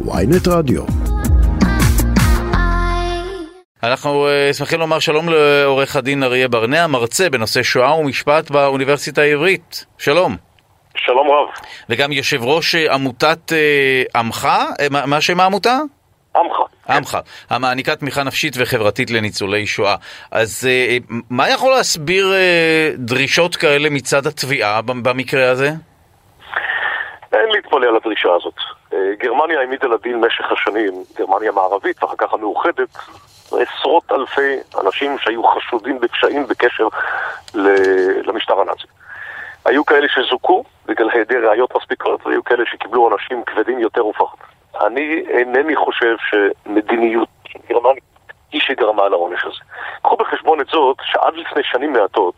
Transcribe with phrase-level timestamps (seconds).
[0.00, 0.82] ויינט רדיו.
[3.82, 9.86] אנחנו אה, שמחים לומר שלום לעורך הדין אריה ברנע, מרצה בנושא שואה ומשפט באוניברסיטה העברית.
[9.98, 10.36] שלום.
[10.96, 11.64] שלום רב.
[11.88, 14.48] וגם יושב ראש אה, עמותת אה, עמך,
[14.90, 15.78] מה שם העמותה?
[16.36, 16.56] עמך.
[16.88, 17.18] עמך,
[17.50, 19.96] המעניקה תמיכה נפשית וחברתית לניצולי שואה.
[20.30, 20.68] אז
[21.30, 22.32] מה יכול להסביר
[22.98, 25.70] דרישות כאלה מצד התביעה במקרה הזה?
[28.24, 28.54] הדרישה הזאת.
[29.18, 32.88] גרמניה העמידה לדין במשך השנים, גרמניה המערבית ואחר כך המאוחדת,
[33.52, 36.88] עשרות אלפי אנשים שהיו חשודים בפשעים בקשר
[38.24, 38.86] למשטר הנאצי.
[39.64, 44.38] היו כאלה שזוכו בגלל היעדר ראיות מספיקות, והיו כאלה שקיבלו עונשים כבדים יותר ופחות.
[44.80, 47.28] אני אינני חושב שמדיניות
[47.68, 48.04] גרמנית
[48.52, 49.60] היא שגרמה לעונש הזה.
[50.02, 52.34] קחו בחשבון את זאת שעד לפני שנים מעטות,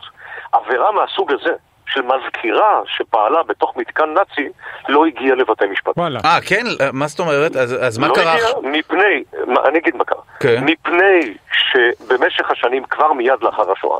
[0.51, 1.53] עבירה מהסוג הזה
[1.97, 4.49] של מזכירה שפעלה בתוך מתקן נאצי
[4.89, 5.97] לא הגיעה לבתי משפט.
[5.97, 6.19] וואלה.
[6.25, 6.65] אה, כן?
[6.93, 7.55] מה זאת אומרת?
[7.55, 8.23] אז, אז מה לא קרה?
[8.25, 9.23] לא הגיעה מפני,
[9.67, 10.21] אני אגיד מה קרה.
[10.39, 10.63] כן.
[10.65, 13.99] מפני שבמשך השנים, כבר מיד לאחר השואה,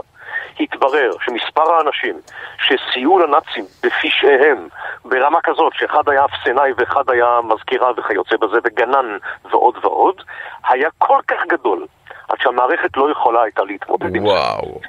[0.60, 2.16] התברר שמספר האנשים
[2.58, 4.68] שסייעו לנאצים בפשעיהם
[5.06, 9.18] ברמה כזאת שאחד היה אפסנאי ואחד היה מזכירה וכיוצא בזה וגנן
[9.52, 10.22] ועוד ועוד,
[10.70, 11.86] היה כל כך גדול
[12.30, 14.28] עד שהמערכת לא יכולה הייתה להתמודד עם זה.
[14.28, 14.80] וואו.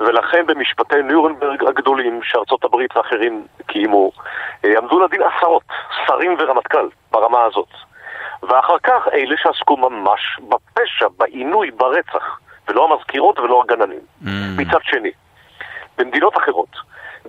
[0.00, 4.10] ולכן במשפטי ניורנברג הגדולים שארצות הברית ואחרים קיימו,
[4.64, 5.62] אה, עמדו לדין עשרות,
[6.06, 7.68] שרים ורמטכ"ל, ברמה הזאת.
[8.42, 14.00] ואחר כך אלה שעסקו ממש בפשע, בעינוי, ברצח, ולא המזכירות ולא הגננים.
[14.24, 14.28] Mm.
[14.56, 15.10] מצד שני,
[15.98, 16.76] במדינות אחרות,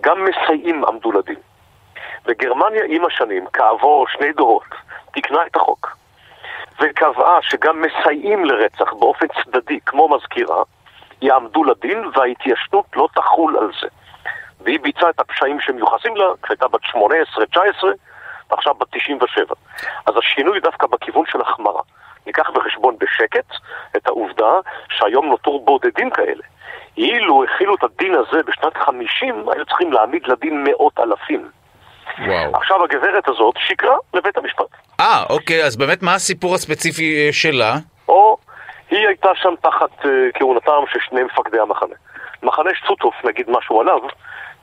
[0.02, 1.39] גם מסייעים עמדו לדין.
[2.25, 4.75] וגרמניה עם השנים, כעבור שני דורות,
[5.13, 5.97] תיקנה את החוק.
[6.81, 10.63] וקבעה שגם מסייעים לרצח באופן צדדי, כמו מזכירה,
[11.21, 13.88] יעמדו לדין וההתיישנות לא תחול על זה.
[14.61, 17.85] והיא ביצעה את הפשעים שמיוחסים לה, כשהייתה בת 18-19,
[18.52, 19.55] ועכשיו בת 97.
[20.05, 21.81] אז השינוי דווקא בכיוון של החמרה.
[22.27, 23.45] ניקח בחשבון בשקט
[23.95, 24.52] את העובדה
[24.89, 26.44] שהיום נותרו בודדים כאלה.
[26.97, 31.50] אילו הכילו את הדין הזה בשנת 50, היו צריכים להעמיד לדין מאות אלפים.
[32.19, 32.56] וואו.
[32.57, 34.66] עכשיו הגברת הזאת שיקרה לבית המשפט.
[35.00, 37.78] אה, אוקיי, אז באמת מה הסיפור הספציפי אה, שלה?
[38.90, 41.96] היא הייתה שם תחת uh, כהונתם של שני מפקדי המחנה.
[42.44, 44.00] מחנה שצוטוף, נגיד משהו עליו,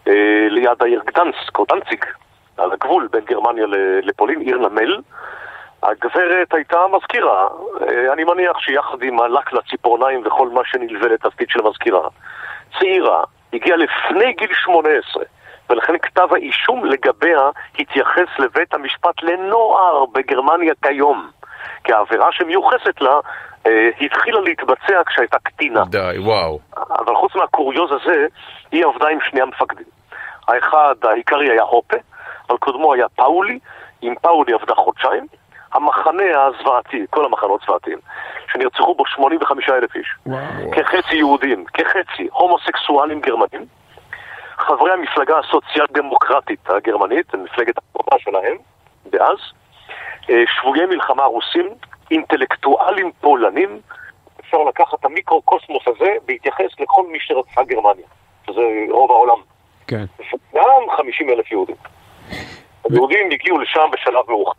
[0.08, 0.10] uh,
[0.50, 2.04] ליד העיר גדנסק או דנציג,
[2.56, 3.64] על הגבול בין גרמניה
[4.02, 5.00] לפולין, עיר נמל.
[5.82, 11.62] הגברת הייתה מזכירה, uh, אני מניח שיחד עם הלק לציפורניים וכל מה שנלווה לתפקיד של
[11.62, 12.08] מזכירה,
[12.78, 15.24] צעירה, הגיעה לפני גיל 18,
[15.70, 21.30] ולכן כתב האישום לגביה התייחס לבית המשפט לנוער בגרמניה כיום.
[21.84, 23.20] כי העבירה שמיוחסת לה אה,
[24.00, 25.84] התחילה להתבצע כשהייתה קטינה.
[25.84, 26.58] די, וואו.
[26.76, 28.26] אבל חוץ מהקוריוז הזה,
[28.72, 29.86] היא עבדה עם שני המפקדים.
[30.48, 31.96] האחד, העיקרי היה הופה,
[32.48, 33.58] אבל קודמו היה פאולי,
[34.02, 35.26] עם פאולי עבדה חודשיים.
[35.72, 37.98] המחנה הזוועתי, כל המחנות זוועתיים,
[38.52, 40.14] שנרצחו בו 85 אלף איש.
[40.26, 40.70] וואו.
[40.72, 43.66] כחצי יהודים, כחצי הומוסקסואלים גרמנים.
[44.58, 48.56] חברי המפלגה הסוציאל דמוקרטית הגרמנית, מפלגת התורה שלהם,
[49.06, 49.38] דאז.
[50.30, 51.68] אה, שבויי מלחמה רוסים,
[52.12, 53.80] אינטלקטואלים פולנים,
[54.40, 58.06] אפשר לקחת את המיקרו-קוסמוס הזה בהתייחס לכל מי שרצחה גרמניה,
[58.46, 59.40] שזה רוב העולם.
[59.86, 60.04] כן.
[60.54, 61.76] גם 50 אלף יהודים.
[62.90, 64.52] היהודים הגיעו לשם בשלב מאוחר,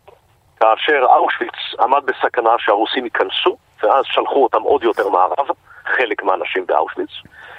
[0.59, 5.47] כאשר אושוויץ עמד בסכנה שהרוסים ייכנסו, ואז שלחו אותם עוד יותר מערב,
[5.85, 7.09] חלק מהאנשים באושוויץ,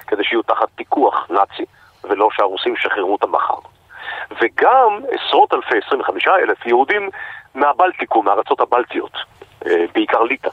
[0.07, 1.65] כדי שיהיו תחת פיקוח נאצי,
[2.03, 3.59] ולא שהרוסים ישחררו אותם מחר.
[4.41, 7.09] וגם עשרות אלפי, 25 אלף יהודים
[7.55, 9.11] מהבלטיקום, מהארצות הבלטיות,
[9.93, 10.49] בעיקר ליטא.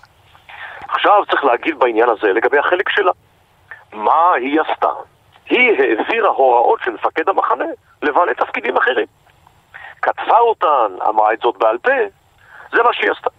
[0.89, 3.13] עכשיו צריך להגיד בעניין הזה לגבי החלק שלה.
[3.93, 4.89] מה היא עשתה?
[5.51, 7.65] היא העבירה הוראות של מפקד המחנה
[8.03, 9.07] לבעלי תפקידים אחרים.
[10.03, 11.93] כתבה אותן, אמרה את זאת בעל פה,
[12.73, 13.31] זה מה שהיא עשתה.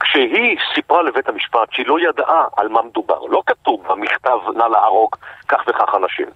[0.00, 5.16] כשהיא סיפרה לבית המשפט שהיא לא ידעה על מה מדובר, לא כתוב במכתב נא להרוג
[5.48, 6.26] כך וכך אנשים,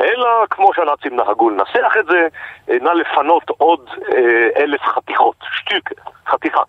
[0.00, 2.28] אלא כמו שהנאצים נהגו לנסח את זה,
[2.68, 5.90] נא לפנות עוד אה, אלף חתיכות, שטיק,
[6.26, 6.62] חתיכה.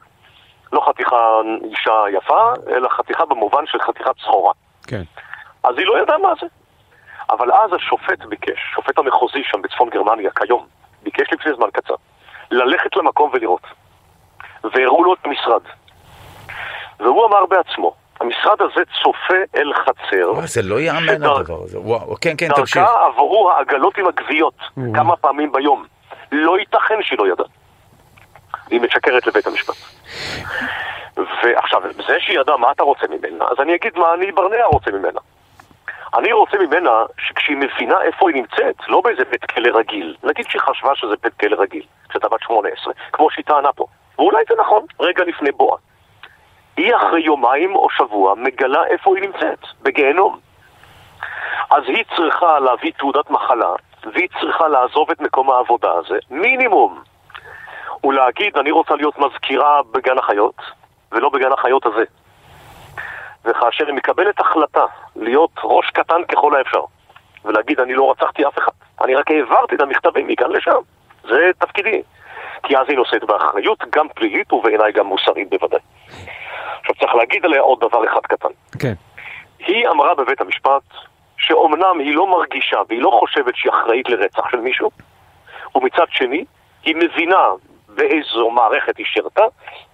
[0.73, 4.53] לא חתיכה אישה יפה, אלא חתיכה במובן של חתיכת סחורה.
[4.87, 5.03] כן.
[5.63, 6.47] אז היא לא ידעה מה זה.
[7.29, 10.65] אבל אז השופט ביקש, שופט המחוזי שם בצפון גרמניה כיום,
[11.03, 11.93] ביקש לפני זמן קצר,
[12.51, 13.61] ללכת למקום ולראות.
[14.63, 15.61] והראו לו את המשרד.
[16.99, 20.31] והוא אמר בעצמו, המשרד הזה צופה אל חצר.
[20.31, 21.79] וואי, זה לא יאמן הדבר הזה.
[21.79, 22.77] וואו, כן, כן, תמשיך.
[22.77, 24.57] דרכה עברו העגלות עם הגוויות
[24.93, 25.85] כמה פעמים ביום.
[26.31, 27.47] לא ייתכן שהיא לא ידעה.
[28.69, 29.75] היא משקרת לבית המשפט.
[31.17, 34.91] ועכשיו, זה שהיא ידעה מה אתה רוצה ממנה, אז אני אגיד מה אני ברנע רוצה
[34.91, 35.19] ממנה.
[36.17, 40.61] אני רוצה ממנה שכשהיא מבינה איפה היא נמצאת, לא באיזה בית כלא רגיל, נגיד שהיא
[40.61, 43.85] חשבה שזה בית כלא רגיל, כשאתה בת 18, כמו שהיא טענה פה,
[44.17, 45.77] ואולי זה נכון, רגע לפני בואה.
[46.77, 50.39] היא אחרי יומיים או שבוע מגלה איפה היא נמצאת, בגיהנום.
[51.71, 53.73] אז היא צריכה להביא תעודת מחלה,
[54.13, 56.99] והיא צריכה לעזוב את מקום העבודה הזה, מינימום.
[58.05, 60.55] ולהגיד, אני רוצה להיות מזכירה בגן החיות,
[61.11, 62.03] ולא בגן החיות הזה.
[63.45, 64.85] וכאשר היא מקבלת החלטה
[65.15, 66.81] להיות ראש קטן ככל האפשר,
[67.45, 68.71] ולהגיד, אני לא רצחתי אף אחד,
[69.01, 70.79] אני רק העברתי את המכתבים מכאן לשם.
[71.23, 72.01] זה תפקידי.
[72.63, 75.79] כי אז היא נושאת באחריות, גם פלילית ובעיניי גם מוסרית בוודאי.
[76.79, 78.49] עכשיו צריך להגיד עליה עוד דבר אחד קטן.
[78.79, 78.93] כן.
[79.59, 80.83] היא אמרה בבית המשפט
[81.37, 84.91] שאומנם היא לא מרגישה והיא לא חושבת שהיא אחראית לרצח של מישהו,
[85.75, 86.45] ומצד שני,
[86.83, 87.47] היא מבינה
[87.95, 89.43] באיזו מערכת היא שירתה,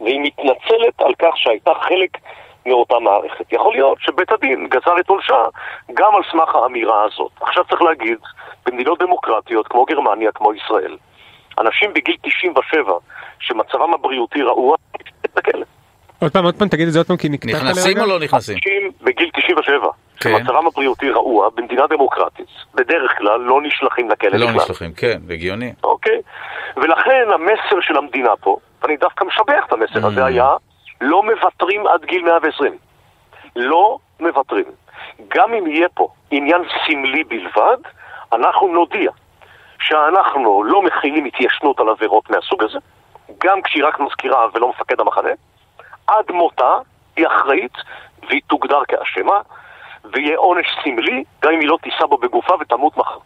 [0.01, 2.17] והיא מתנצלת על כך שהייתה חלק
[2.65, 3.53] מאותה מערכת.
[3.53, 5.45] יכול להיות שבית הדין גזר את עולשה
[5.93, 7.31] גם על סמך האמירה הזאת.
[7.41, 8.17] עכשיו צריך להגיד,
[8.65, 10.97] במדינות דמוקרטיות כמו גרמניה, כמו ישראל,
[11.57, 12.93] אנשים בגיל 97
[13.39, 14.77] שמצבם הבריאותי רעוע,
[15.37, 15.65] לכלא.
[16.21, 17.63] עוד פעם, עוד פעם, תגיד את זה עוד פעם, כי נקטעת לרגע.
[17.63, 18.55] נכנסים או לא נכנסים?
[18.55, 19.87] אנשים בגיל 97
[20.19, 20.29] כן.
[20.37, 22.45] שמצבם הבריאותי רעוע, במדינה דמוקרטית,
[22.75, 24.61] בדרך כלל לא נשלחים לכלא לא בכלל.
[24.61, 25.73] נשלחים, כן, הגיוני.
[25.83, 26.21] אוקיי?
[26.77, 30.07] ולכן המסר של המדינה פה, ואני דווקא משבח את המסר Mm.
[30.07, 30.49] הזה, היה
[31.01, 32.77] לא מוותרים עד גיל 120.
[33.55, 34.65] לא מוותרים.
[35.35, 37.77] גם אם יהיה פה עניין סמלי בלבד,
[38.33, 39.11] אנחנו נודיע
[39.79, 42.79] שאנחנו לא מכילים התיישנות על עבירות מהסוג הזה,
[43.43, 45.29] גם כשהיא רק מזכירה ולא מפקד המחנה,
[46.11, 46.77] עד מותה
[47.15, 47.77] היא אחראית
[48.29, 49.41] והיא תוגדר כאשמה,
[50.13, 53.17] ויהיה עונש סמלי, גם אם היא לא תישא בו בגופה ותמות מחר.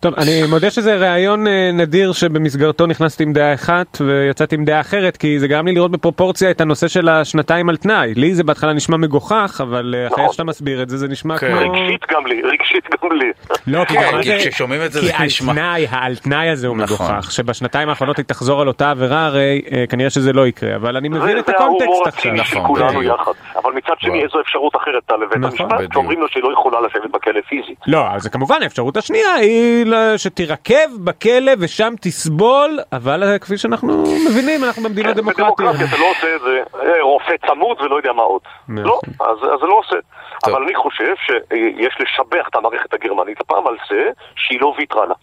[0.00, 4.80] טוב, אני מודה שזה ראיון אה, נדיר שבמסגרתו נכנסתי עם דעה אחת ויצאתי עם דעה
[4.80, 8.14] אחרת, כי זה גרם לי לראות בפרופורציה את הנושא של השנתיים על תנאי.
[8.14, 10.24] לי זה בהתחלה נשמע מגוחך, אבל אה, אחרי נכון.
[10.24, 11.46] איך שאתה מסביר את זה, זה נשמע כן.
[11.48, 11.72] כמו...
[11.72, 13.30] רגשית גם לי, רגשית גם לי.
[13.66, 16.48] לא, כי כן, כי זה- כששומעים את זה, כי זה על נשמע- תנאי, העל תנאי
[16.48, 17.06] הזה הוא נכון.
[17.06, 20.96] מגוחך, שבשנתיים האחרונות היא תחזור על אותה עבירה, הרי אה, כנראה שזה לא יקרה, אבל
[20.96, 22.32] אני מבין את זה ההומור הקונטקסט עכשיו.
[22.32, 23.20] הציני של נכון, כולנו בדיוק.
[23.20, 23.32] יחד.
[23.62, 24.22] אבל מצד שני.
[24.24, 25.92] איזו אפשרות אחרת לבית נכון, המשפט.
[25.92, 27.78] שאומרים לו שהיא לא יכולה לשבת בכלא פיזית.
[27.86, 29.84] לא, אז זה כמובן, האפשרות השנייה היא
[30.16, 35.44] שתירקב בכלא ושם תסבול, אבל אה, כפי שאנחנו מבינים, אנחנו במדינה דמוקרטית.
[35.58, 38.40] בדמוקרטיה אתה לא עושה את זה, אה, רופא צמוד ולא יודע מה עוד.
[38.68, 38.84] נכון.
[38.84, 39.96] לא, אז אז זה לא עושה.
[40.44, 40.54] טוב.
[40.54, 44.02] אבל אני חושב שיש לשבח את המערכת הגרמנית הפעם על זה
[44.36, 45.14] שהיא לא ויתרה לה.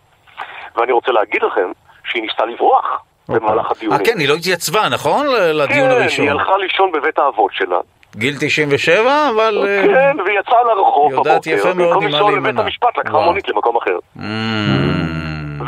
[0.76, 1.72] ואני רוצה להגיד לכם
[2.12, 2.86] שהיא ניסתה לברוח
[3.30, 3.40] אוקיי.
[3.40, 4.06] במהלך אה, הדיונים.
[4.06, 5.28] כן, היא לא התייצבה, נכון?
[5.28, 6.26] ל- לדיון כן, הראשון.
[6.26, 7.78] היא הלכה לישון בבית האבות שלה.
[8.18, 9.66] גיל 97, אבל...
[9.68, 12.64] אה, כן, והיא יצאה לרחוב יודעת יפה בבוקר, מאוד במקום ממה לנסוע לבית להימנע.
[12.64, 13.20] המשפט לקחה.
[13.20, 13.98] מונית למקום אחר.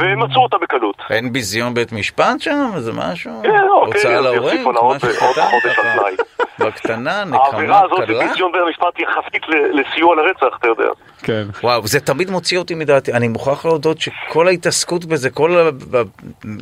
[0.02, 0.96] אמ, ומצאו אותה בקלות.
[1.10, 2.70] אין ביזיון בית משפט שם?
[2.76, 3.32] איזה משהו?
[3.44, 4.44] כן, אוקיי, הוצאה אז להורג?
[4.54, 5.98] יוסיפו לה עוד- משהו קטן חודש על ככה?
[6.00, 6.16] תנאי.
[6.60, 8.24] בקטנה, העבירה נקמה הזאת קלה?
[8.26, 10.90] בביזיון בית המשפט יחסית ל- לסיוע לרצח, אתה יודע.
[11.24, 11.44] כן.
[11.64, 13.14] וואו, זה תמיד מוציא אותי מדעתי.
[13.14, 15.70] אני מוכרח להודות שכל ההתעסקות בזה, כל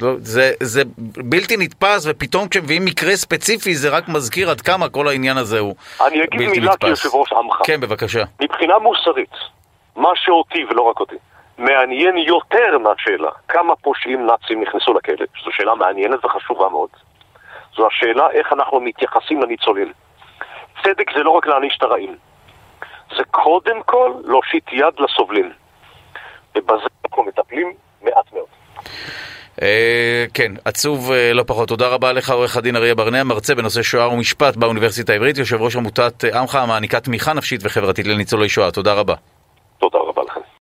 [0.01, 0.81] לא, זה, זה
[1.17, 5.75] בלתי נתפס, ופתאום כשמביאים מקרה ספציפי זה רק מזכיר עד כמה כל העניין הזה הוא
[6.07, 6.85] אני אגיד בלתי מילה נתפס.
[7.01, 7.55] כיושב ראש עמך.
[7.63, 8.23] כן, בבקשה.
[8.41, 9.29] מבחינה מוסרית,
[9.95, 11.15] מה שאותי ולא רק אותי,
[11.57, 16.89] מעניין יותר מהשאלה כמה פושעים נאצים נכנסו לכלא, זו שאלה מעניינת וחשובה מאוד.
[17.75, 19.91] זו השאלה איך אנחנו מתייחסים לניצולים.
[20.83, 22.15] צדק זה לא רק להעניש את הרעים,
[23.17, 25.51] זה קודם כל להושיט יד לסובלים.
[26.55, 28.45] ובזה אנחנו מטפלים מעט מאוד.
[29.61, 31.67] אה, כן, עצוב אה, לא פחות.
[31.67, 35.75] תודה רבה לך, עורך הדין אריה ברנע, מרצה בנושא שואה ומשפט באוניברסיטה העברית, יושב ראש
[35.75, 38.71] עמותת אה, עמך, המעניקה תמיכה נפשית וחברתית לניצולי שואה.
[38.71, 39.13] תודה רבה.
[39.79, 40.54] תודה רבה לכם.